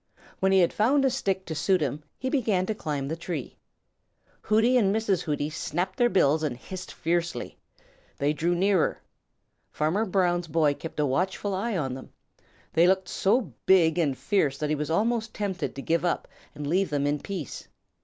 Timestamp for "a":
1.05-1.11, 10.99-11.05